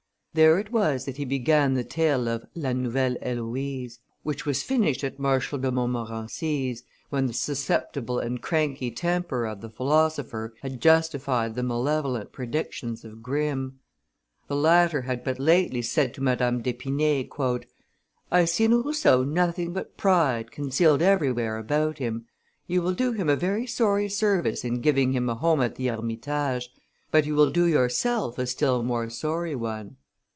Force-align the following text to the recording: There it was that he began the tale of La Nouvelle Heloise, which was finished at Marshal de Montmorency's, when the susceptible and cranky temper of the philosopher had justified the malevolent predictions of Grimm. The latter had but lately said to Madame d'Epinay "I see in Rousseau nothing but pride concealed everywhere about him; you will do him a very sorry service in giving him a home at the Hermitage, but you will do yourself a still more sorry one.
There 0.33 0.57
it 0.59 0.71
was 0.71 1.03
that 1.03 1.17
he 1.17 1.25
began 1.25 1.73
the 1.73 1.83
tale 1.83 2.29
of 2.29 2.45
La 2.55 2.71
Nouvelle 2.71 3.17
Heloise, 3.21 3.99
which 4.23 4.45
was 4.45 4.63
finished 4.63 5.03
at 5.03 5.19
Marshal 5.19 5.59
de 5.59 5.69
Montmorency's, 5.69 6.83
when 7.09 7.25
the 7.25 7.33
susceptible 7.33 8.17
and 8.17 8.41
cranky 8.41 8.91
temper 8.91 9.45
of 9.45 9.59
the 9.59 9.69
philosopher 9.69 10.53
had 10.61 10.79
justified 10.79 11.53
the 11.55 11.63
malevolent 11.63 12.31
predictions 12.31 13.03
of 13.03 13.21
Grimm. 13.21 13.79
The 14.47 14.55
latter 14.55 15.01
had 15.01 15.25
but 15.25 15.37
lately 15.37 15.81
said 15.81 16.13
to 16.13 16.21
Madame 16.23 16.61
d'Epinay 16.61 17.27
"I 18.31 18.45
see 18.45 18.63
in 18.63 18.81
Rousseau 18.81 19.25
nothing 19.25 19.73
but 19.73 19.97
pride 19.97 20.49
concealed 20.49 21.01
everywhere 21.01 21.57
about 21.57 21.97
him; 21.97 22.25
you 22.67 22.81
will 22.81 22.93
do 22.93 23.11
him 23.11 23.27
a 23.27 23.35
very 23.35 23.67
sorry 23.67 24.07
service 24.07 24.63
in 24.63 24.79
giving 24.79 25.11
him 25.11 25.27
a 25.27 25.35
home 25.35 25.59
at 25.61 25.75
the 25.75 25.87
Hermitage, 25.87 26.69
but 27.11 27.25
you 27.25 27.35
will 27.35 27.51
do 27.51 27.65
yourself 27.65 28.37
a 28.37 28.47
still 28.47 28.81
more 28.81 29.09
sorry 29.09 29.55
one. 29.55 29.97